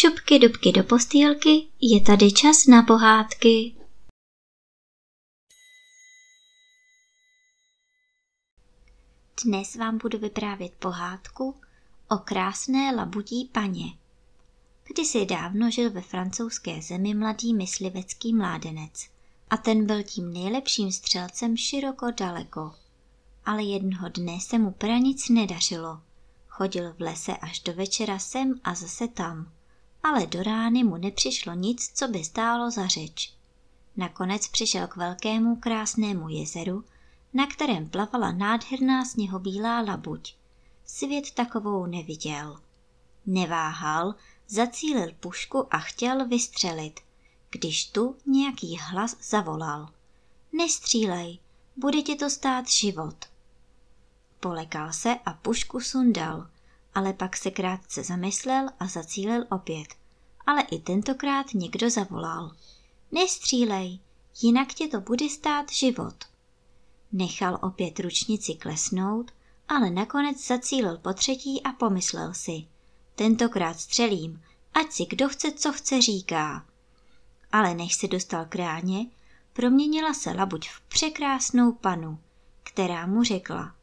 Šupky 0.00 0.38
dubky 0.38 0.72
do 0.72 0.84
postýlky, 0.84 1.66
je 1.80 2.00
tady 2.00 2.32
čas 2.32 2.66
na 2.66 2.82
pohádky. 2.82 3.74
Dnes 9.44 9.76
vám 9.76 9.98
budu 9.98 10.18
vyprávět 10.18 10.72
pohádku 10.72 11.54
o 12.10 12.18
krásné 12.18 12.94
labutí 12.96 13.50
paně. 13.52 13.84
Kdysi 14.84 15.26
dávno 15.26 15.70
žil 15.70 15.90
ve 15.90 16.00
francouzské 16.00 16.82
zemi 16.82 17.14
mladý 17.14 17.54
myslivecký 17.54 18.34
mládenec 18.34 19.08
a 19.50 19.56
ten 19.56 19.86
byl 19.86 20.02
tím 20.02 20.32
nejlepším 20.32 20.92
střelcem 20.92 21.56
široko 21.56 22.10
daleko. 22.10 22.74
Ale 23.44 23.62
jednoho 23.62 24.08
dne 24.08 24.40
se 24.40 24.58
mu 24.58 24.70
pranic 24.70 25.28
nedařilo. 25.28 26.00
Chodil 26.48 26.92
v 26.92 27.00
lese 27.00 27.36
až 27.36 27.60
do 27.60 27.72
večera 27.72 28.18
sem 28.18 28.60
a 28.64 28.74
zase 28.74 29.08
tam 29.08 29.57
ale 30.08 30.26
do 30.26 30.42
rány 30.42 30.84
mu 30.84 30.96
nepřišlo 30.96 31.54
nic, 31.54 31.90
co 31.94 32.08
by 32.08 32.24
stálo 32.24 32.70
za 32.70 32.86
řeč. 32.86 33.34
Nakonec 33.96 34.48
přišel 34.48 34.86
k 34.86 34.96
velkému 34.96 35.56
krásnému 35.56 36.28
jezeru, 36.28 36.84
na 37.34 37.46
kterém 37.46 37.88
plavala 37.88 38.32
nádherná 38.32 39.04
sněhobílá 39.04 39.80
labuť. 39.80 40.34
Svět 40.84 41.30
takovou 41.30 41.86
neviděl. 41.86 42.60
Neváhal, 43.26 44.14
zacílil 44.48 45.12
pušku 45.20 45.74
a 45.74 45.78
chtěl 45.78 46.28
vystřelit, 46.28 47.00
když 47.50 47.84
tu 47.84 48.16
nějaký 48.26 48.78
hlas 48.80 49.16
zavolal. 49.30 49.88
Nestřílej, 50.52 51.38
bude 51.76 52.02
ti 52.02 52.16
to 52.16 52.30
stát 52.30 52.68
život. 52.68 53.24
Polekal 54.40 54.92
se 54.92 55.14
a 55.26 55.32
pušku 55.32 55.80
sundal– 55.80 56.46
ale 56.98 57.12
pak 57.12 57.36
se 57.36 57.50
krátce 57.50 58.04
zamyslel 58.04 58.68
a 58.80 58.86
zacílil 58.86 59.44
opět. 59.50 59.88
Ale 60.48 60.62
i 60.62 60.78
tentokrát 60.78 61.54
někdo 61.54 61.90
zavolal. 61.90 62.52
Nestřílej, 63.12 63.98
jinak 64.42 64.74
tě 64.74 64.88
to 64.88 65.00
bude 65.00 65.28
stát 65.28 65.72
život. 65.72 66.14
Nechal 67.12 67.58
opět 67.62 68.00
ručnici 68.00 68.54
klesnout, 68.54 69.30
ale 69.68 69.90
nakonec 69.90 70.46
zacílil 70.46 70.98
po 70.98 71.12
třetí 71.12 71.62
a 71.62 71.72
pomyslel 71.72 72.34
si. 72.34 72.64
Tentokrát 73.14 73.80
střelím, 73.80 74.42
ať 74.74 74.92
si 74.92 75.06
kdo 75.06 75.28
chce, 75.28 75.52
co 75.52 75.72
chce 75.72 76.02
říká. 76.02 76.66
Ale 77.52 77.74
než 77.74 77.94
se 77.94 78.08
dostal 78.08 78.44
k 78.44 78.56
ráně, 78.56 79.06
proměnila 79.52 80.14
se 80.14 80.30
labuť 80.30 80.68
v 80.68 80.80
překrásnou 80.80 81.72
panu, 81.72 82.18
která 82.62 83.06
mu 83.06 83.22
řekla. 83.22 83.74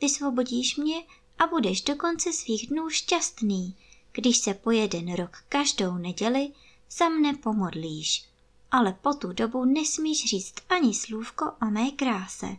Vysvobodíš 0.00 0.76
mě 0.76 0.96
a 1.38 1.46
budeš 1.46 1.82
do 1.82 1.96
konce 1.96 2.32
svých 2.32 2.66
dnů 2.68 2.90
šťastný, 2.90 3.76
když 4.16 4.38
se 4.38 4.54
po 4.54 4.70
jeden 4.70 5.14
rok 5.14 5.36
každou 5.48 5.94
neděli 5.94 6.52
za 6.90 7.08
mne 7.08 7.34
pomodlíš. 7.34 8.24
Ale 8.70 8.92
po 8.92 9.14
tu 9.14 9.32
dobu 9.32 9.64
nesmíš 9.64 10.24
říct 10.24 10.54
ani 10.68 10.94
slůvko 10.94 11.52
o 11.62 11.66
mé 11.70 11.90
kráse. 11.90 12.56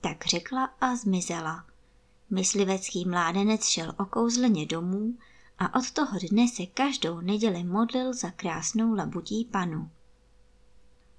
Tak 0.00 0.26
řekla 0.26 0.64
a 0.80 0.96
zmizela. 0.96 1.64
Myslivecký 2.30 3.04
mládenec 3.04 3.64
šel 3.64 3.94
okouzleně 3.98 4.66
domů 4.66 5.14
a 5.58 5.78
od 5.78 5.90
toho 5.90 6.18
dne 6.30 6.48
se 6.48 6.66
každou 6.66 7.20
neděli 7.20 7.64
modlil 7.64 8.14
za 8.14 8.30
krásnou 8.30 8.94
labutí 8.94 9.44
panu. 9.44 9.90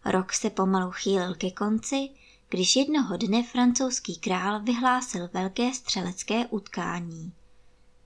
Rok 0.05 0.33
se 0.33 0.49
pomalu 0.49 0.91
chýlil 0.91 1.35
ke 1.35 1.51
konci 1.51 2.09
když 2.53 2.75
jednoho 2.75 3.17
dne 3.17 3.43
francouzský 3.43 4.17
král 4.17 4.63
vyhlásil 4.63 5.29
velké 5.33 5.73
střelecké 5.73 6.47
utkání. 6.47 7.33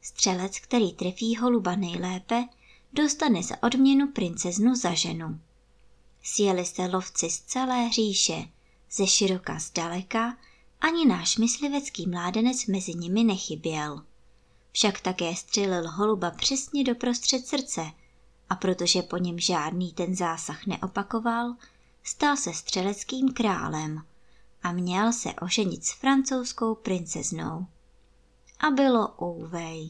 Střelec, 0.07 0.59
který 0.59 0.93
trefí 0.93 1.35
holuba 1.35 1.75
nejlépe, 1.75 2.45
dostane 2.93 3.43
za 3.43 3.63
odměnu 3.63 4.07
princeznu 4.07 4.75
za 4.75 4.93
ženu. 4.93 5.39
Sjeli 6.23 6.65
se 6.65 6.85
lovci 6.85 7.29
z 7.29 7.39
celé 7.39 7.89
říše, 7.91 8.47
ze 8.91 9.07
široka 9.07 9.59
zdaleka, 9.59 10.37
ani 10.81 11.05
náš 11.05 11.37
myslivecký 11.37 12.07
mládenec 12.07 12.65
mezi 12.65 12.93
nimi 12.93 13.23
nechyběl. 13.23 14.03
Však 14.71 14.99
také 14.99 15.35
střelil 15.35 15.91
holuba 15.91 16.31
přesně 16.31 16.83
do 16.83 16.95
prostřed 16.95 17.47
srdce 17.47 17.91
a 18.49 18.55
protože 18.55 19.01
po 19.01 19.17
něm 19.17 19.39
žádný 19.39 19.93
ten 19.93 20.15
zásah 20.15 20.65
neopakoval, 20.65 21.55
stal 22.03 22.37
se 22.37 22.53
střeleckým 22.53 23.33
králem– 23.33 24.01
a 24.63 24.71
měl 24.71 25.13
se 25.13 25.33
oženit 25.33 25.85
s 25.85 25.91
francouzskou 25.91 26.75
princeznou. 26.75 27.65
A 28.59 28.71
bylo 28.71 29.13
ouvej. 29.21 29.89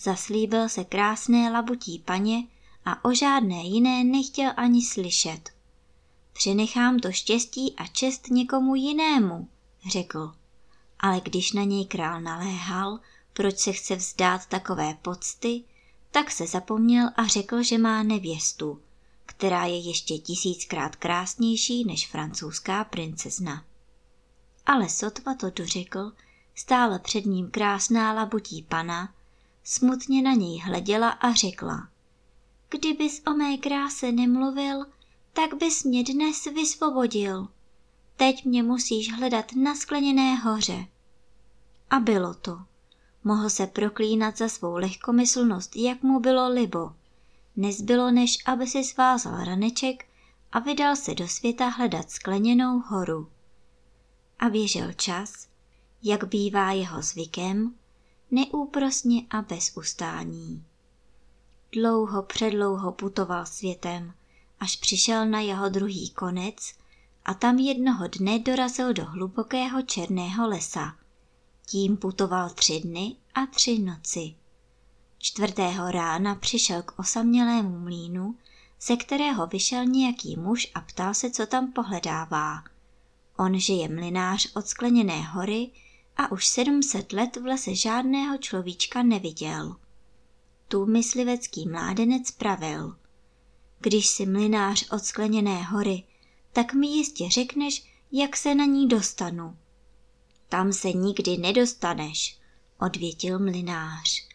Zaslíbil 0.00 0.68
se 0.68 0.84
krásné 0.84 1.50
labutí 1.50 1.98
paně 1.98 2.46
a 2.84 3.04
o 3.04 3.14
žádné 3.14 3.62
jiné 3.62 4.04
nechtěl 4.04 4.52
ani 4.56 4.84
slyšet. 4.84 5.50
Přenechám 6.32 6.98
to 6.98 7.12
štěstí 7.12 7.74
a 7.76 7.86
čest 7.86 8.30
někomu 8.30 8.74
jinému, 8.74 9.48
řekl. 9.90 10.34
Ale 11.00 11.20
když 11.20 11.52
na 11.52 11.64
něj 11.64 11.86
král 11.86 12.20
naléhal, 12.20 13.00
proč 13.32 13.58
se 13.58 13.72
chce 13.72 13.96
vzdát 13.96 14.46
takové 14.46 14.94
pocty, 15.02 15.64
tak 16.10 16.30
se 16.30 16.46
zapomněl 16.46 17.10
a 17.16 17.26
řekl, 17.26 17.62
že 17.62 17.78
má 17.78 18.02
nevěstu, 18.02 18.80
která 19.26 19.64
je 19.64 19.78
ještě 19.78 20.18
tisíckrát 20.18 20.96
krásnější 20.96 21.84
než 21.84 22.08
francouzská 22.08 22.84
princezna 22.84 23.64
ale 24.68 24.88
sotva 24.88 25.34
to 25.34 25.50
dořekl, 25.50 26.12
stála 26.58 26.98
před 26.98 27.26
ním 27.26 27.50
krásná 27.50 28.12
labutí 28.12 28.62
pana, 28.62 29.14
smutně 29.64 30.22
na 30.22 30.32
něj 30.32 30.58
hleděla 30.58 31.10
a 31.10 31.32
řekla. 31.32 31.88
Kdybys 32.68 33.22
o 33.26 33.30
mé 33.30 33.56
kráse 33.56 34.12
nemluvil, 34.12 34.86
tak 35.32 35.54
bys 35.54 35.84
mě 35.84 36.04
dnes 36.04 36.44
vysvobodil. 36.44 37.48
Teď 38.16 38.44
mě 38.44 38.62
musíš 38.62 39.12
hledat 39.12 39.52
na 39.52 39.74
skleněné 39.74 40.34
hoře. 40.34 40.86
A 41.90 42.00
bylo 42.00 42.34
to. 42.34 42.58
Mohl 43.24 43.50
se 43.50 43.66
proklínat 43.66 44.38
za 44.38 44.48
svou 44.48 44.76
lehkomyslnost, 44.76 45.76
jak 45.76 46.02
mu 46.02 46.20
bylo 46.20 46.48
libo. 46.48 46.92
Nezbylo, 47.56 48.10
než 48.10 48.38
aby 48.46 48.66
si 48.66 48.84
svázal 48.84 49.44
raneček 49.44 50.04
a 50.52 50.58
vydal 50.58 50.96
se 50.96 51.14
do 51.14 51.28
světa 51.28 51.68
hledat 51.68 52.10
skleněnou 52.10 52.80
horu 52.80 53.28
a 54.38 54.48
běžel 54.48 54.92
čas, 54.92 55.47
jak 56.02 56.24
bývá 56.24 56.72
jeho 56.72 57.02
zvykem, 57.02 57.74
neúprosně 58.30 59.22
a 59.30 59.42
bez 59.42 59.76
ustání. 59.76 60.64
Dlouho 61.72 62.22
předlouho 62.22 62.92
putoval 62.92 63.46
světem, 63.46 64.12
až 64.60 64.76
přišel 64.76 65.26
na 65.26 65.40
jeho 65.40 65.68
druhý 65.68 66.10
konec 66.10 66.74
a 67.24 67.34
tam 67.34 67.58
jednoho 67.58 68.08
dne 68.08 68.38
dorazil 68.38 68.92
do 68.92 69.04
hlubokého 69.04 69.82
černého 69.82 70.48
lesa. 70.48 70.96
Tím 71.66 71.96
putoval 71.96 72.50
tři 72.50 72.80
dny 72.80 73.16
a 73.34 73.46
tři 73.46 73.78
noci. 73.78 74.34
Čtvrtého 75.18 75.90
rána 75.90 76.34
přišel 76.34 76.82
k 76.82 76.98
osamělému 76.98 77.78
mlínu, 77.78 78.36
ze 78.80 78.96
kterého 78.96 79.46
vyšel 79.46 79.84
nějaký 79.84 80.36
muž 80.36 80.70
a 80.74 80.80
ptal 80.80 81.14
se, 81.14 81.30
co 81.30 81.46
tam 81.46 81.72
pohledává– 81.72 82.62
On 83.38 83.58
že 83.58 83.72
je 83.72 83.88
mlinář 83.88 84.48
od 84.54 84.66
skleněné 84.66 85.22
hory 85.22 85.70
a 86.18 86.32
už 86.32 86.46
sedmset 86.46 87.12
let 87.12 87.36
v 87.36 87.46
lese 87.46 87.74
žádného 87.74 88.38
človíčka 88.38 89.02
neviděl. 89.02 89.76
Tu 90.68 90.86
myslivecký 90.86 91.68
mládenec 91.68 92.30
pravil. 92.30 92.96
Když 93.78 94.06
si 94.06 94.26
mlinář 94.26 94.90
od 94.90 95.04
skleněné 95.04 95.62
hory, 95.62 96.04
tak 96.52 96.74
mi 96.74 96.86
jistě 96.86 97.30
řekneš, 97.30 97.84
jak 98.12 98.36
se 98.36 98.54
na 98.54 98.64
ní 98.64 98.88
dostanu. 98.88 99.56
Tam 100.48 100.72
se 100.72 100.92
nikdy 100.92 101.38
nedostaneš, 101.38 102.38
odvětil 102.80 103.38
mlinář. 103.38 104.28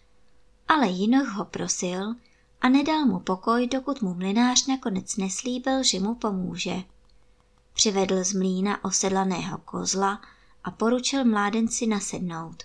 Ale 0.67 0.87
jinak 0.87 1.27
ho 1.27 1.45
prosil 1.45 2.15
a 2.61 2.69
nedal 2.69 3.05
mu 3.05 3.19
pokoj, 3.19 3.67
dokud 3.67 4.01
mu 4.01 4.13
mlinář 4.13 4.67
nakonec 4.67 5.17
neslíbil, 5.17 5.83
že 5.83 5.99
mu 5.99 6.15
pomůže. 6.15 6.83
Přivedl 7.73 8.23
z 8.23 8.33
mlína 8.33 8.85
osedlaného 8.85 9.57
kozla 9.57 10.21
a 10.63 10.71
poručil 10.71 11.25
mládenci 11.25 11.87
nasednout, 11.87 12.63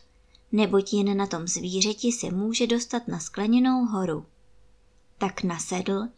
neboť 0.53 0.93
jen 0.93 1.17
na 1.17 1.27
tom 1.27 1.47
zvířeti 1.47 2.13
se 2.13 2.31
může 2.31 2.67
dostat 2.67 3.09
na 3.09 3.19
skleněnou 3.19 3.85
horu. 3.85 4.27
Tak 5.19 5.43
nasedl 5.43 6.09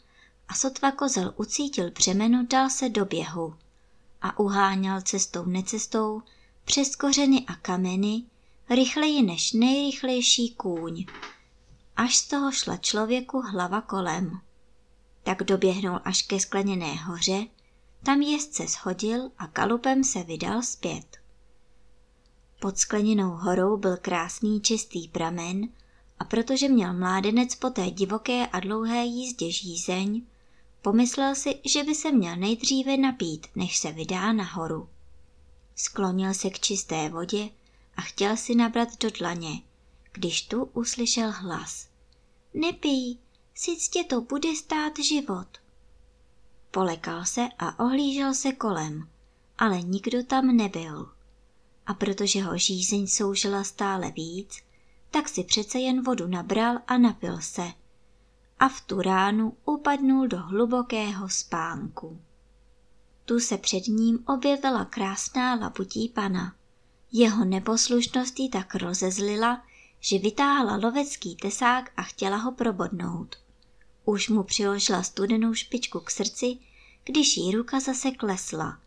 a 0.49 0.55
sotva 0.55 0.93
kozel 0.93 1.35
ucítil 1.37 1.91
břemeno, 1.91 2.47
dal 2.50 2.71
se 2.71 2.88
do 2.88 3.05
běhu 3.05 3.55
a 4.23 4.38
uháněl 4.38 5.00
cestou 5.00 5.44
necestou 5.44 6.23
přes 6.65 6.97
kořeny 6.97 7.44
a 7.47 7.55
kameny 7.55 8.23
rychleji 8.71 9.23
než 9.23 9.53
nejrychlejší 9.53 10.55
kůň. 10.55 11.06
Až 11.97 12.17
z 12.17 12.29
toho 12.29 12.53
šla 12.53 12.77
člověku 12.77 13.41
hlava 13.41 13.81
kolem. 13.81 14.41
Tak 15.23 15.43
doběhnul 15.43 16.00
až 16.05 16.23
ke 16.23 16.41
skleněné 16.41 16.94
hoře 16.94 17.47
tam 18.03 18.23
jezdce 18.23 18.67
shodil 18.67 19.31
a 19.38 19.47
kalupem 19.47 20.05
se 20.05 20.23
vydal 20.23 20.62
zpět. 20.62 21.19
Pod 22.61 22.79
skleněnou 22.79 23.31
horou 23.31 23.77
byl 23.77 23.97
krásný 23.97 24.61
čistý 24.61 25.09
pramen 25.09 25.69
a 26.19 26.25
protože 26.25 26.69
měl 26.69 26.93
mládenec 26.93 27.55
po 27.55 27.71
té 27.71 27.91
divoké 27.91 28.47
a 28.47 28.61
dlouhé 28.61 29.05
jízdě 29.05 29.51
žízeň, 29.51 30.23
pomyslel 30.83 31.35
si, 31.35 31.61
že 31.65 31.85
by 31.85 31.95
se 31.95 32.12
měl 32.12 32.37
nejdříve 32.37 32.97
napít, 32.97 33.47
než 33.57 33.79
se 33.79 33.93
vydá 33.93 34.33
nahoru. 34.33 34.89
Sklonil 35.77 36.35
se 36.35 36.51
k 36.51 36.61
čisté 36.61 37.09
vodě 37.09 37.49
a 37.97 38.01
chtěl 38.03 38.37
si 38.37 38.55
nabrat 38.55 38.89
do 39.01 39.11
dlaně, 39.11 39.63
když 40.13 40.43
tu 40.43 40.65
uslyšel 40.65 41.33
hlas. 41.33 41.89
Nepij, 42.55 43.19
sic 43.55 43.89
tě 43.89 44.05
to 44.05 44.21
bude 44.21 44.56
stát 44.56 44.99
život. 44.99 45.49
Polekal 46.71 47.25
se 47.25 47.49
a 47.59 47.85
ohlížel 47.85 48.35
se 48.35 48.53
kolem, 48.53 49.09
ale 49.59 49.83
nikdo 49.83 50.25
tam 50.25 50.56
nebyl. 50.56 51.19
A 51.91 51.95
protože 51.95 52.43
ho 52.43 52.59
žízeň 52.59 53.07
soužila 53.07 53.65
stále 53.65 54.11
víc, 54.11 54.59
tak 55.11 55.29
si 55.29 55.45
přece 55.45 55.79
jen 55.79 56.03
vodu 56.03 56.27
nabral 56.27 56.79
a 56.87 56.99
napil 56.99 57.41
se. 57.41 57.73
A 58.59 58.69
v 58.69 58.81
tu 58.81 59.03
ránu 59.03 59.57
upadnul 59.65 60.29
do 60.29 60.39
hlubokého 60.39 61.29
spánku. 61.29 62.21
Tu 63.25 63.41
se 63.41 63.59
před 63.59 63.87
ním 63.87 64.25
objevila 64.27 64.85
krásná 64.85 65.55
labutí 65.55 66.09
pana. 66.09 66.55
Jeho 67.13 67.45
neposlušnost 67.45 68.39
jí 68.39 68.51
tak 68.51 68.75
rozezlila, 68.75 69.63
že 70.01 70.19
vytáhla 70.19 70.77
lovecký 70.77 71.37
tesák 71.37 71.91
a 71.97 72.03
chtěla 72.03 72.37
ho 72.37 72.53
probodnout. 72.53 73.37
Už 74.05 74.29
mu 74.29 74.43
přiložila 74.43 75.03
studenou 75.03 75.55
špičku 75.55 76.01
k 76.01 76.11
srdci, 76.11 76.59
když 77.05 77.37
jí 77.37 77.53
ruka 77.53 77.81
zase 77.81 78.11
klesla. 78.11 78.79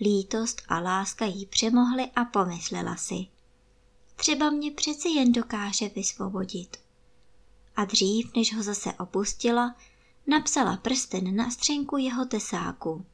Lítost 0.00 0.62
a 0.68 0.80
láska 0.80 1.24
jí 1.24 1.46
přemohly 1.46 2.10
a 2.16 2.24
pomyslela 2.24 2.96
si. 2.96 3.26
Třeba 4.16 4.50
mě 4.50 4.70
přeci 4.70 5.08
jen 5.08 5.32
dokáže 5.32 5.88
vysvobodit. 5.88 6.76
A 7.76 7.84
dřív, 7.84 8.34
než 8.36 8.54
ho 8.54 8.62
zase 8.62 8.92
opustila, 8.92 9.76
napsala 10.26 10.76
prsten 10.76 11.36
na 11.36 11.50
střenku 11.50 11.96
jeho 11.96 12.24
tesáku. 12.24 13.04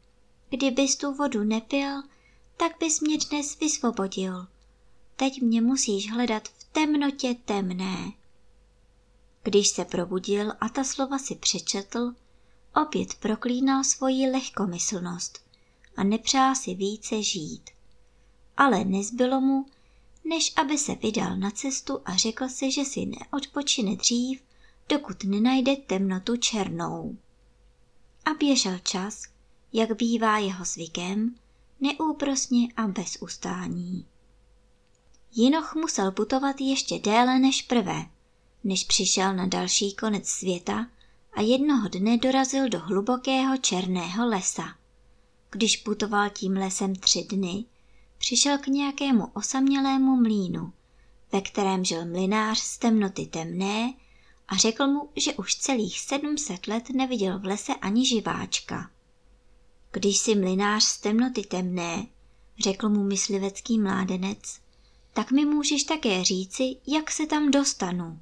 Kdybys 0.51 0.97
tu 0.97 1.15
vodu 1.15 1.45
nepil, 1.45 2.03
tak 2.57 2.73
bys 2.81 3.01
mě 3.01 3.19
dnes 3.31 3.59
vysvobodil. 3.59 4.47
Teď 5.17 5.43
mě 5.43 5.63
musíš 5.63 6.13
hledat 6.13 6.49
v 6.49 6.65
temnotě 6.65 7.37
temné. 7.45 8.13
Když 9.43 9.69
se 9.69 9.85
probudil 9.85 10.53
a 10.61 10.69
ta 10.69 10.85
slova 10.85 11.19
si 11.19 11.35
přečetl, 11.35 12.15
opět 12.83 13.15
proklínal 13.15 13.85
svoji 13.85 14.31
lehkomyslnost 14.31 15.52
a 15.97 16.05
nepřál 16.05 16.55
si 16.55 16.75
více 16.75 17.23
žít. 17.23 17.71
Ale 18.57 18.85
nezbylo 18.85 19.41
mu, 19.41 19.67
než 20.25 20.53
aby 20.57 20.79
se 20.79 20.95
vydal 20.95 21.37
na 21.37 21.51
cestu 21.51 22.01
a 22.05 22.17
řekl 22.17 22.49
si, 22.49 22.71
že 22.73 22.85
si 22.85 23.07
neodpočine 23.07 23.97
dřív, 23.97 24.43
dokud 24.89 25.25
nenajde 25.25 25.77
temnotu 25.77 26.37
černou. 26.37 27.17
A 28.25 28.35
běžel 28.35 28.79
čas, 28.79 29.23
jak 29.73 29.97
bývá 29.97 30.39
jeho 30.39 30.65
zvykem, 30.65 31.35
neúprosně 31.81 32.69
a 32.77 32.87
bez 32.87 33.19
ustání. 33.21 34.07
Jinoch 35.35 35.75
musel 35.75 36.13
putovat 36.13 36.61
ještě 36.61 36.99
déle 36.99 37.39
než 37.39 37.63
prvé, 37.63 38.07
než 38.65 38.85
přišel 38.85 39.35
na 39.35 39.47
další 39.47 39.95
konec 39.95 40.29
světa 40.29 40.87
a 41.33 41.41
jednoho 41.41 41.89
dne 41.89 42.17
dorazil 42.17 42.69
do 42.69 42.79
hlubokého 42.79 43.57
černého 43.57 44.29
lesa. 44.29 44.82
Když 45.53 45.77
putoval 45.77 46.31
tím 46.31 46.53
lesem 46.53 46.95
tři 46.95 47.25
dny, 47.25 47.65
přišel 48.19 48.59
k 48.59 48.67
nějakému 48.67 49.27
osamělému 49.27 50.17
mlínu, 50.17 50.73
ve 51.33 51.41
kterém 51.41 51.85
žil 51.85 52.07
mlinář 52.07 52.59
z 52.59 52.79
temnoty 52.79 53.27
temné 53.27 53.95
a 54.49 54.57
řekl 54.57 54.87
mu, 54.87 55.11
že 55.17 55.35
už 55.35 55.55
celých 55.55 56.01
sedmset 56.01 56.67
let 56.67 56.91
neviděl 56.91 57.39
v 57.39 57.45
lese 57.45 57.75
ani 57.75 58.07
živáčka. 58.07 58.91
Když 59.91 60.19
si 60.19 60.35
mlinář 60.35 60.85
z 60.85 61.01
temnoty 61.01 61.43
temné, 61.43 62.07
řekl 62.59 62.89
mu 62.89 63.05
myslivecký 63.05 63.79
mládenec, 63.79 64.61
tak 65.13 65.31
mi 65.31 65.45
můžeš 65.45 65.85
také 65.85 66.25
říci, 66.25 66.77
jak 66.87 67.11
se 67.11 67.27
tam 67.27 67.51
dostanu. 67.51 68.21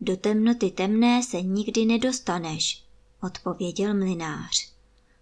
Do 0.00 0.16
temnoty 0.16 0.70
temné 0.70 1.22
se 1.22 1.42
nikdy 1.42 1.84
nedostaneš, 1.84 2.84
odpověděl 3.22 3.94
mlinář. 3.94 4.79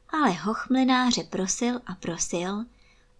Ale 0.09 0.33
hoch 0.33 0.67
mlináře 0.71 1.23
prosil 1.23 1.81
a 1.87 1.95
prosil, 1.95 2.65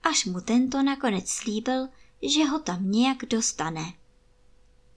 až 0.03 0.25
mu 0.25 0.41
tento 0.41 0.83
nakonec 0.83 1.29
slíbil, 1.29 1.89
že 2.23 2.45
ho 2.45 2.59
tam 2.59 2.91
nějak 2.91 3.19
dostane. 3.31 3.93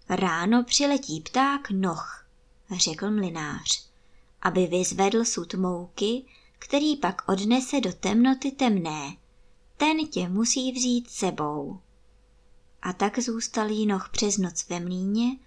Ráno 0.09 0.63
přiletí 0.63 1.21
pták 1.21 1.71
noh, 1.71 2.25
řekl 2.71 3.11
mlinář, 3.11 3.89
aby 4.41 4.67
vyzvedl 4.67 5.25
sud 5.25 5.53
mouky, 5.53 6.25
který 6.59 6.97
pak 6.97 7.21
odnese 7.29 7.79
do 7.79 7.93
temnoty 7.93 8.51
temné. 8.51 9.15
Ten 9.77 10.07
tě 10.07 10.29
musí 10.29 10.71
vzít 10.71 11.09
sebou. 11.09 11.79
A 12.81 12.93
tak 12.93 13.19
zůstal 13.19 13.69
Jinoch 13.69 14.09
přes 14.09 14.37
noc 14.37 14.69
ve 14.69 14.79
mlíně 14.79 15.37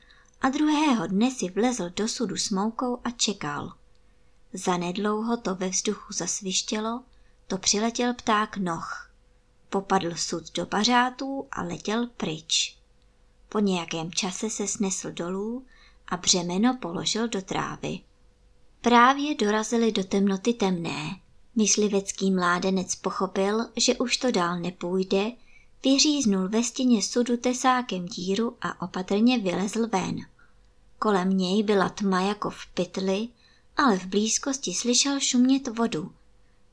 a 0.40 0.48
druhého 0.48 1.06
dne 1.06 1.30
si 1.30 1.50
vlezl 1.50 1.90
do 1.90 2.08
sudu 2.08 2.36
s 2.36 2.50
moukou 2.50 3.00
a 3.04 3.10
čekal. 3.10 3.72
Zanedlouho 4.56 5.36
to 5.36 5.54
ve 5.54 5.68
vzduchu 5.68 6.12
zasvištělo, 6.12 7.02
to 7.46 7.58
přiletěl 7.58 8.14
pták 8.14 8.56
noh. 8.56 9.10
Popadl 9.68 10.14
sud 10.14 10.52
do 10.52 10.66
pařátů 10.66 11.46
a 11.50 11.62
letěl 11.62 12.06
pryč. 12.06 12.78
Po 13.48 13.58
nějakém 13.58 14.12
čase 14.12 14.50
se 14.50 14.66
snesl 14.66 15.12
dolů 15.12 15.66
a 16.08 16.16
břemeno 16.16 16.78
položil 16.80 17.28
do 17.28 17.42
trávy. 17.42 18.00
Právě 18.80 19.34
dorazili 19.34 19.92
do 19.92 20.04
temnoty 20.04 20.52
temné. 20.52 21.20
Myslivecký 21.56 22.30
mládenec 22.30 22.94
pochopil, 22.94 23.66
že 23.76 23.96
už 23.96 24.16
to 24.16 24.30
dál 24.30 24.60
nepůjde, 24.60 25.32
vyříznul 25.84 26.48
ve 26.48 26.62
stěně 26.62 27.02
sudu 27.02 27.36
tesákem 27.36 28.06
díru 28.06 28.56
a 28.60 28.82
opatrně 28.82 29.38
vylezl 29.38 29.88
ven. 29.88 30.16
Kolem 30.98 31.36
něj 31.36 31.62
byla 31.62 31.88
tma 31.88 32.20
jako 32.20 32.50
v 32.50 32.66
pytli, 32.74 33.28
ale 33.76 33.98
v 33.98 34.06
blízkosti 34.06 34.74
slyšel 34.74 35.20
šumět 35.20 35.68
vodu 35.68 36.12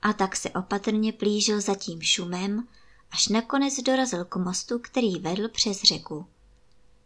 a 0.02 0.14
tak 0.14 0.36
se 0.36 0.50
opatrně 0.50 1.14
plížil 1.14 1.62
za 1.62 1.76
tím 1.76 2.02
šumem, 2.02 2.68
až 3.12 3.28
nakonec 3.28 3.80
dorazil 3.80 4.26
k 4.26 4.36
mostu, 4.36 4.80
který 4.80 5.20
vedl 5.20 5.50
přes 5.50 5.82
řeku. 5.82 6.26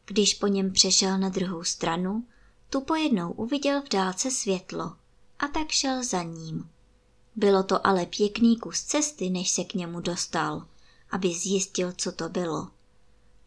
Když 0.06 0.34
po 0.34 0.48
něm 0.48 0.74
přešel 0.74 1.18
na 1.18 1.30
druhou 1.30 1.64
stranu, 1.64 2.26
tu 2.70 2.82
pojednou 2.82 3.32
uviděl 3.32 3.82
v 3.82 3.90
dálce 3.90 4.32
světlo 4.32 4.96
a 5.40 5.48
tak 5.48 5.72
šel 5.72 6.04
za 6.04 6.24
ním. 6.24 6.70
Bylo 7.36 7.64
to 7.64 7.88
ale 7.88 8.06
pěkný 8.06 8.58
kus 8.58 8.82
cesty, 8.82 9.30
než 9.30 9.52
se 9.52 9.64
k 9.64 9.74
němu 9.74 10.00
dostal, 10.00 10.68
aby 11.12 11.34
zjistil, 11.34 11.94
co 11.98 12.12
to 12.12 12.30
bylo. 12.30 12.68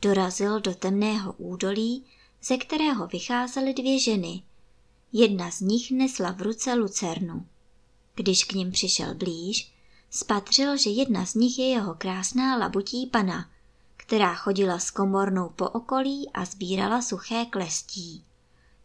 Dorazil 0.02 0.60
do 0.60 0.74
temného 0.74 1.32
údolí, 1.32 2.04
ze 2.42 2.56
kterého 2.56 3.06
vycházely 3.06 3.74
dvě 3.74 4.00
ženy. 4.00 4.42
Jedna 5.12 5.50
z 5.50 5.60
nich 5.60 5.90
nesla 5.90 6.30
v 6.30 6.42
ruce 6.42 6.74
lucernu. 6.74 7.46
Když 8.14 8.44
k 8.44 8.52
ním 8.52 8.70
přišel 8.70 9.14
blíž, 9.14 9.72
spatřil, 10.10 10.76
že 10.76 10.90
jedna 10.90 11.26
z 11.26 11.34
nich 11.34 11.58
je 11.58 11.68
jeho 11.68 11.94
krásná 11.94 12.56
labutí 12.56 13.06
pana, 13.06 13.50
která 13.96 14.34
chodila 14.34 14.78
s 14.78 14.90
komornou 14.90 15.48
po 15.48 15.68
okolí 15.68 16.30
a 16.34 16.44
sbírala 16.44 17.02
suché 17.02 17.44
klestí. 17.44 18.24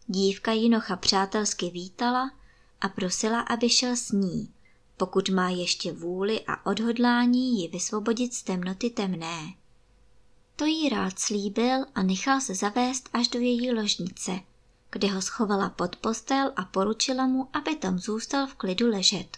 Dívka 0.08 0.52
Jinocha 0.52 0.96
přátelsky 0.96 1.70
vítala 1.70 2.32
a 2.82 2.90
prosila, 2.90 3.42
aby 3.42 3.70
šel 3.70 3.96
s 3.96 4.12
ní, 4.12 4.50
pokud 4.98 5.30
má 5.30 5.50
ještě 5.50 5.92
vůli 5.92 6.42
a 6.48 6.66
odhodlání 6.66 7.62
ji 7.62 7.68
vysvobodit 7.68 8.34
z 8.34 8.44
temnoty 8.44 8.90
temné. 8.90 9.54
To 10.56 10.66
jí 10.66 10.90
rád 10.90 11.20
slíbil 11.20 11.86
a 11.96 12.04
nechal 12.04 12.42
se 12.42 12.56
zavést 12.56 13.10
až 13.14 13.28
do 13.28 13.40
její 13.40 13.72
ložnice, 13.72 14.40
kde 14.94 15.08
ho 15.08 15.22
schovala 15.22 15.70
pod 15.70 15.96
postel 15.96 16.54
a 16.56 16.66
poručila 16.66 17.28
mu, 17.28 17.50
aby 17.54 17.76
tam 17.76 18.00
zůstal 18.00 18.48
v 18.48 18.56
klidu 18.56 18.90
ležet. 18.90 19.38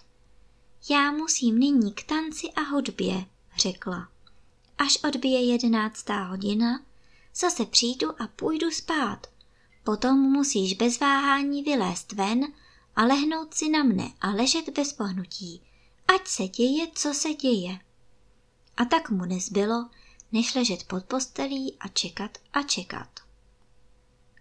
Já 0.90 1.12
musím 1.12 1.60
nyní 1.60 1.94
k 1.94 2.04
tanci 2.04 2.52
a 2.52 2.62
hudbě, 2.62 3.26
řekla. 3.58 4.10
Až 4.78 4.98
odbije 5.04 5.46
jedenáctá 5.46 6.24
hodina, 6.24 6.82
zase 7.36 7.66
přijdu 7.66 8.22
a 8.22 8.28
půjdu 8.28 8.72
spát. 8.72 9.28
Potom 9.84 10.18
musíš 10.20 10.74
bez 10.74 11.00
váhání 11.00 11.64
vylézt 11.64 12.12
ven 12.12 12.46
a 12.96 13.04
lehnout 13.04 13.54
si 13.54 13.70
na 13.70 13.84
mne 13.84 14.12
a 14.22 14.30
ležet 14.30 14.70
bez 14.70 14.94
pohnutí, 14.94 15.62
ať 16.16 16.28
se 16.28 16.48
děje, 16.48 16.88
co 16.96 17.14
se 17.14 17.34
děje. 17.34 17.80
A 18.78 18.86
tak 18.86 19.10
mu 19.10 19.26
nezbylo, 19.26 19.90
než 20.32 20.56
ležet 20.56 20.84
pod 20.84 21.06
postelí 21.06 21.76
a 21.80 21.88
čekat 21.88 22.38
a 22.54 22.62
čekat. 22.62 23.25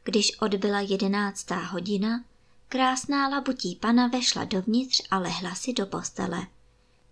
Když 0.05 0.39
odbyla 0.41 0.81
jedenáctá 0.81 1.57
hodina, 1.57 2.25
krásná 2.69 3.29
labutí 3.29 3.77
pana 3.77 4.07
vešla 4.07 4.45
dovnitř 4.45 5.03
a 5.11 5.19
lehla 5.19 5.55
si 5.55 5.73
do 5.73 5.87
postele. 5.87 6.47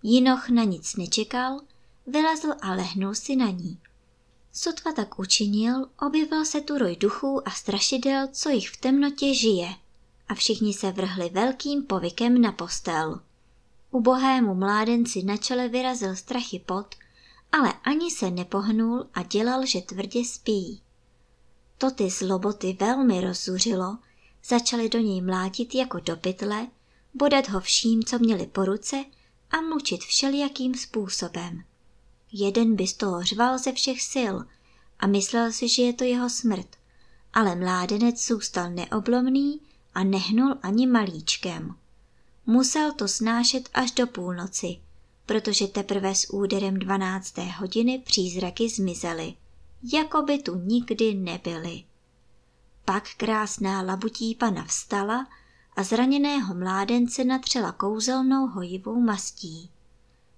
Jinoch 0.03 0.49
na 0.49 0.65
nic 0.65 0.97
nečekal, 0.97 1.61
vylezl 2.07 2.53
a 2.63 2.75
lehnul 2.75 3.15
si 3.15 3.37
na 3.37 3.51
ní. 3.51 3.79
Sotva 4.53 4.93
tak 4.93 5.19
učinil, 5.19 5.87
objevil 6.07 6.45
se 6.45 6.61
tu 6.61 6.79
roj 6.79 6.97
duchů 6.97 7.49
a 7.49 7.51
strašidel, 7.51 8.29
co 8.33 8.49
jich 8.49 8.71
v 8.71 8.77
temnotě 8.77 9.35
žije. 9.35 9.75
A 10.29 10.35
všichni 10.35 10.75
se 10.75 10.93
vrhli 10.93 11.29
velkým 11.29 11.83
povykem 11.83 12.41
na 12.41 12.53
postel. 12.53 13.21
Ubohému 13.91 14.55
mládenci 14.55 15.23
na 15.23 15.37
čele 15.37 15.69
vyrazil 15.69 16.17
strachy 16.17 16.59
pot, 16.59 16.95
ale 17.53 17.73
ani 17.85 18.11
se 18.11 18.31
nepohnul 18.31 19.07
a 19.15 19.23
dělal, 19.23 19.67
že 19.67 19.81
tvrdě 19.81 20.25
spí. 20.25 20.83
To 21.83 21.91
ty 21.91 22.11
zloboty 22.11 22.77
velmi 22.81 23.21
rozzuřilo, 23.21 23.99
začali 24.45 24.89
do 24.89 24.99
něj 24.99 25.21
mlátit 25.21 25.75
jako 25.75 26.01
do 26.01 26.17
pytle, 26.17 26.67
bodat 27.15 27.49
ho 27.49 27.61
vším, 27.61 28.03
co 28.03 28.19
měli 28.19 28.47
po 28.47 28.65
ruce 28.65 29.05
a 29.51 29.61
mučit 29.61 30.01
všelijakým 30.01 30.75
způsobem. 30.75 31.65
Jeden 32.33 32.77
by 32.77 32.87
z 32.87 32.95
toho 32.95 33.23
řval 33.23 33.59
ze 33.59 33.73
všech 33.73 34.03
sil 34.13 34.35
a 34.99 35.07
myslel 35.07 35.53
si, 35.53 35.69
že 35.69 35.83
je 35.83 35.93
to 35.93 36.05
jeho 36.05 36.31
smrt, 36.31 36.77
ale 37.33 37.55
mládenec 37.55 38.27
zůstal 38.27 38.71
neoblomný 38.71 39.61
a 39.95 40.05
nehnul 40.05 40.55
ani 40.63 40.87
malíčkem. 40.87 41.75
Musel 42.47 42.93
to 42.93 43.09
snášet 43.09 43.69
až 43.75 43.91
do 43.91 44.07
půlnoci, 44.07 44.79
protože 45.27 45.67
teprve 45.67 46.15
s 46.15 46.33
úderem 46.33 46.79
dvanácté 46.79 47.43
hodiny 47.43 48.03
přízraky 48.07 48.69
zmizely, 48.69 49.35
jako 49.93 50.23
by 50.23 50.39
tu 50.39 50.55
nikdy 50.55 51.15
nebyly. 51.15 51.85
Pak 52.85 53.15
krásná 53.17 53.83
labutí 53.83 54.35
pana 54.35 54.65
vstala 54.65 55.27
a 55.77 55.83
zraněného 55.83 56.55
mládence 56.55 57.25
natřela 57.25 57.73
kouzelnou 57.73 58.47
hojivou 58.47 59.01
mastí. 59.01 59.71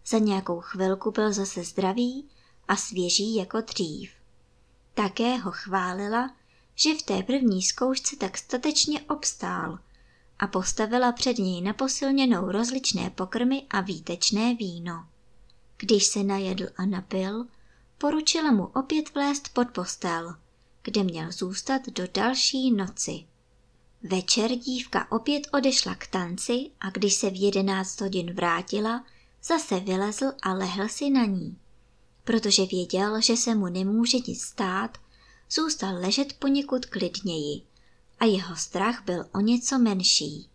Za 0.07 0.19
nějakou 0.19 0.61
chvilku 0.61 1.11
byl 1.11 1.33
zase 1.33 1.65
zdravý 1.65 2.29
a 2.69 2.77
svěží 2.77 3.35
jako 3.35 3.61
dřív. 3.61 4.11
Také 4.95 5.37
ho 5.37 5.51
chválila, 5.51 6.35
že 6.75 6.95
v 6.95 7.03
té 7.03 7.23
první 7.23 7.63
zkoušce 7.63 8.17
tak 8.17 8.39
statečně 8.39 9.01
obstál 9.01 9.79
a 10.39 10.47
postavila 10.47 11.13
před 11.13 11.39
něj 11.39 11.61
na 11.61 11.73
posilněnou 11.73 12.51
rozličné 12.51 13.11
pokrmy 13.11 13.63
a 13.71 13.81
výtečné 13.81 14.55
víno. 14.55 15.07
Když 15.77 16.07
se 16.07 16.25
najedl 16.25 16.67
a 16.77 16.87
napil, 16.87 17.47
poručila 18.05 18.53
mu 18.53 18.67
opět 18.67 19.15
vlézt 19.15 19.49
pod 19.49 19.71
postel, 19.71 20.35
kde 20.83 21.03
měl 21.05 21.33
zůstat 21.33 21.89
do 21.89 22.05
další 22.15 22.71
noci. 22.71 23.25
Večer 24.03 24.51
dívka 24.51 25.13
opět 25.13 25.43
odešla 25.53 25.95
k 25.95 26.07
tanci 26.07 26.71
a 26.81 26.91
když 26.91 27.15
se 27.15 27.31
v 27.31 27.41
jedenáct 27.41 28.01
hodin 28.01 28.35
vrátila, 28.35 29.05
zase 29.43 29.81
vylezl 29.81 30.33
a 30.43 30.53
lehl 30.53 30.89
si 30.89 31.11
na 31.11 31.25
ní. 31.25 31.59
Protože 32.25 32.67
věděl, 32.67 33.21
že 33.21 33.37
se 33.37 33.55
mu 33.55 33.67
nemůže 33.67 34.19
nic 34.27 34.43
stát, 34.43 34.99
zůstal 35.51 35.95
ležet 35.95 36.33
poněkud 36.33 36.87
klidněji 36.87 37.63
a 38.19 38.25
jeho 38.25 38.57
strach 38.57 39.05
byl 39.05 39.25
o 39.35 39.41
něco 39.41 39.79
menší. 39.79 40.49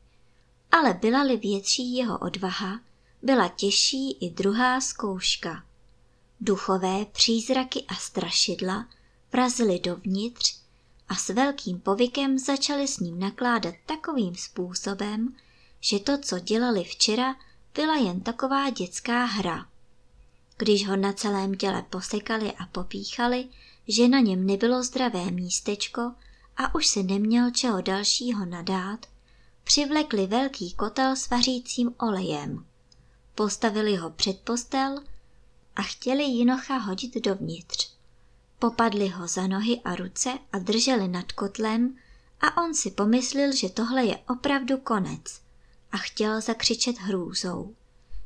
Ale 0.71 0.93
byla-li 0.93 1.37
větší 1.37 1.95
jeho 1.95 2.19
odvaha, 2.19 2.79
byla 3.21 3.47
těžší 3.47 4.11
i 4.11 4.29
druhá 4.29 4.81
zkouška. 4.81 5.68
Duchové 6.41 7.05
přízraky 7.05 7.85
a 7.87 7.95
strašidla 7.95 8.87
vrazili 9.33 9.79
dovnitř 9.79 10.59
a 11.09 11.15
s 11.15 11.29
velkým 11.29 11.79
povykem 11.79 12.39
začali 12.39 12.87
s 12.87 12.99
ním 12.99 13.19
nakládat 13.19 13.75
takovým 13.85 14.35
způsobem, 14.35 15.35
že 15.79 15.99
to, 15.99 16.17
co 16.17 16.39
dělali 16.39 16.83
včera, 16.83 17.35
byla 17.75 17.95
jen 17.95 18.21
taková 18.21 18.69
dětská 18.69 19.25
hra. 19.25 19.65
Když 20.57 20.87
ho 20.87 20.95
na 20.95 21.13
celém 21.13 21.55
těle 21.55 21.81
posekali 21.89 22.53
a 22.53 22.65
popíchali, 22.65 23.47
že 23.87 24.07
na 24.07 24.19
něm 24.19 24.45
nebylo 24.45 24.83
zdravé 24.83 25.31
místečko 25.31 26.01
a 26.57 26.75
už 26.75 26.87
se 26.87 27.03
neměl 27.03 27.51
čeho 27.51 27.81
dalšího 27.81 28.45
nadát, 28.45 29.05
přivlekli 29.63 30.27
velký 30.27 30.73
kotel 30.73 31.15
s 31.15 31.29
vařícím 31.29 31.93
olejem. 31.99 32.65
Postavili 33.35 33.95
ho 33.95 34.09
před 34.09 34.39
postel 34.39 34.99
a 35.79 35.81
chtěli 35.81 36.23
jinocha 36.23 36.77
hodit 36.77 37.15
dovnitř. 37.15 37.89
Popadli 38.59 39.07
ho 39.07 39.27
za 39.27 39.47
nohy 39.47 39.81
a 39.85 39.95
ruce 39.95 40.39
a 40.53 40.59
drželi 40.59 41.07
nad 41.07 41.31
kotlem 41.31 41.95
a 42.41 42.63
on 42.63 42.73
si 42.73 42.91
pomyslel, 42.91 43.55
že 43.55 43.69
tohle 43.69 44.05
je 44.05 44.17
opravdu 44.17 44.77
konec 44.77 45.41
a 45.91 45.97
chtěl 45.97 46.41
zakřičet 46.41 46.97
hrůzou. 46.97 47.75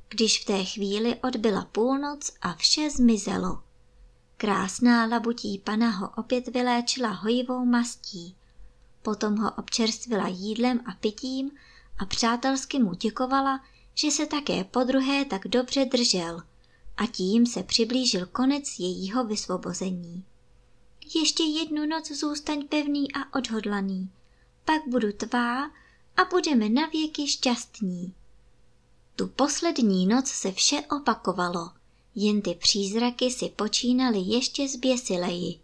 Když 0.10 0.42
v 0.42 0.46
té 0.46 0.64
chvíli 0.64 1.16
odbyla 1.16 1.66
půlnoc 1.66 2.34
a 2.42 2.54
vše 2.54 2.90
zmizelo. 2.90 3.64
Krásná 4.38 5.06
labutí 5.06 5.58
pana 5.58 5.90
ho 5.90 6.10
opět 6.18 6.48
vyléčila 6.48 7.10
hojivou 7.10 7.66
mastí. 7.66 8.36
Potom 9.02 9.38
ho 9.38 9.52
občerstvila 9.52 10.28
jídlem 10.28 10.80
a 10.86 10.92
pitím 10.92 11.52
a 12.00 12.06
přátelsky 12.06 12.80
mu 12.80 12.94
děkovala, 12.94 13.64
že 13.94 14.12
se 14.12 14.26
také 14.26 14.64
podruhé 14.64 15.26
tak 15.26 15.48
dobře 15.48 15.86
držel– 15.86 16.42
a 16.98 17.08
tím 17.08 17.46
se 17.46 17.64
přiblížil 17.64 18.26
konec 18.26 18.80
jejího 18.80 19.26
vysvobození. 19.26 20.24
Ještě 21.16 21.44
jednu 21.44 21.86
noc 21.86 22.12
zůstaň 22.12 22.68
pevný 22.68 23.14
a 23.14 23.38
odhodlaný, 23.38 24.10
pak 24.66 24.82
budu 24.88 25.14
tvá 25.14 25.66
a 26.18 26.26
budeme 26.32 26.70
navěky 26.70 27.28
šťastní. 27.28 28.14
Tu 29.16 29.28
poslední 29.28 30.08
noc 30.08 30.28
se 30.28 30.52
vše 30.52 30.82
opakovalo, 30.92 31.72
jen 32.16 32.42
ty 32.42 32.56
přízraky 32.56 33.32
si 33.32 33.50
počínali 33.50 34.20
ještě 34.20 34.68
zběsileji. 34.68 35.60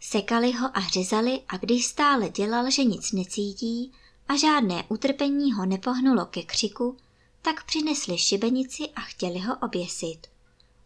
Sekali 0.00 0.52
ho 0.52 0.76
a 0.76 0.80
řezali 0.80 1.42
a 1.48 1.56
když 1.56 1.86
stále 1.86 2.28
dělal, 2.28 2.70
že 2.70 2.84
nic 2.84 3.12
necítí 3.12 3.92
a 4.28 4.36
žádné 4.36 4.84
utrpení 4.88 5.52
ho 5.52 5.66
nepohnulo 5.66 6.26
ke 6.26 6.42
křiku, 6.42 6.96
tak 7.42 7.64
přinesli 7.64 8.18
šibenici 8.18 8.88
a 8.88 9.00
chtěli 9.00 9.38
ho 9.38 9.56
oběsit. 9.62 10.26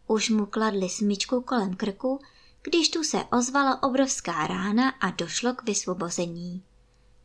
Už 0.07 0.29
mu 0.29 0.45
kladli 0.45 0.89
smyčku 0.89 1.41
kolem 1.41 1.75
krku, 1.75 2.19
když 2.63 2.89
tu 2.89 3.03
se 3.03 3.23
ozvala 3.23 3.83
obrovská 3.83 4.47
rána 4.47 4.89
a 4.89 5.09
došlo 5.09 5.53
k 5.53 5.63
vysvobození. 5.63 6.63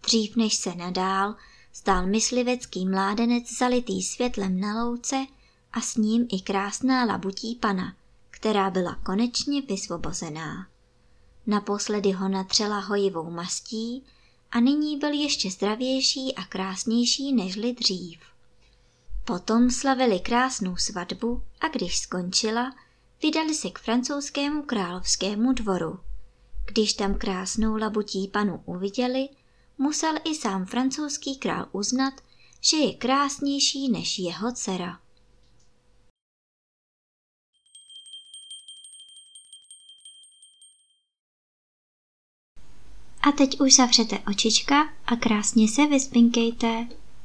Dřív 0.03 0.37
než 0.37 0.55
se 0.55 0.75
nadál, 0.75 1.35
stál 1.73 2.07
myslivecký 2.07 2.87
mládenec 2.87 3.59
zalitý 3.59 4.03
světlem 4.03 4.61
na 4.61 4.85
louce 4.85 5.27
a 5.73 5.81
s 5.81 5.97
ním 5.97 6.27
i 6.33 6.41
krásná 6.41 7.05
labutí 7.05 7.55
pana, 7.55 7.95
která 8.31 8.71
byla 8.71 8.95
konečně 8.95 9.63
vysvobozená. 9.63 10.67
Naposledy 11.47 12.13
ho 12.13 12.29
natřela 12.29 12.79
hojivou 12.79 13.31
mastí 13.31 14.05
a 14.51 14.61
nyní 14.61 14.99
byl 14.99 15.13
ještě 15.13 15.51
zdravější 15.51 16.35
a 16.35 16.45
krásnější 16.45 17.33
nežli 17.33 17.73
dřív. 17.73 18.32
Potom 19.25 19.71
slavili 19.71 20.21
krásnou 20.21 20.77
svatbu 20.77 21.43
a 21.61 21.69
když 21.69 21.99
skončila, 21.99 22.75
vydali 23.23 23.55
se 23.55 23.71
k 23.71 23.79
francouzskému 23.79 24.63
královskému 24.63 25.53
dvoru. 25.53 26.01
Když 26.67 26.93
tam 26.93 27.15
krásnou 27.15 27.77
labutí 27.77 28.29
panu 28.29 28.63
uviděli, 28.65 29.29
musel 29.79 30.15
i 30.25 30.35
sám 30.35 30.67
francouzský 30.67 31.37
král 31.39 31.69
uznat, 31.73 32.15
že 32.61 32.77
je 32.77 32.95
krásnější 32.95 33.89
než 33.89 34.19
jeho 34.19 34.53
dcera. 34.53 34.99
A 43.23 43.33
teď 43.33 43.61
už 43.61 43.75
zavřete 43.75 44.19
očička 44.19 44.93
a 45.07 45.17
krásně 45.17 45.69
se 45.69 45.87
vyspinkejte. 45.87 47.02